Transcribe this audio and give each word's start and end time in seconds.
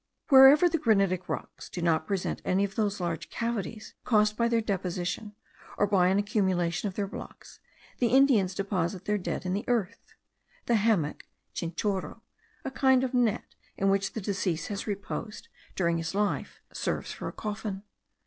Wherever 0.29 0.67
the 0.67 0.79
granitic 0.79 1.29
rocks 1.29 1.69
do 1.69 1.79
not 1.79 2.07
present 2.07 2.41
any 2.43 2.63
of 2.63 2.73
those 2.73 2.99
large 2.99 3.29
cavities 3.29 3.93
caused 4.03 4.35
by 4.35 4.47
their 4.47 4.59
decomposition, 4.59 5.35
or 5.77 5.85
by 5.85 6.07
an 6.07 6.17
accumulation 6.17 6.87
of 6.87 6.95
their 6.95 7.05
blocks, 7.05 7.59
the 7.99 8.07
Indians 8.07 8.55
deposit 8.55 9.05
their 9.05 9.19
dead 9.19 9.45
in 9.45 9.53
the 9.53 9.63
earth. 9.67 10.15
The 10.65 10.73
hammock 10.73 11.27
(chinchorro), 11.53 12.21
a 12.65 12.71
kind 12.71 13.03
of 13.03 13.13
net 13.13 13.53
in 13.77 13.91
which 13.91 14.13
the 14.13 14.21
deceased 14.21 14.69
had 14.69 14.87
reposed 14.87 15.49
during 15.75 15.99
his 15.99 16.15
life, 16.15 16.61
serves 16.73 17.11
for 17.11 17.27
a 17.27 17.31
coffin. 17.31 17.83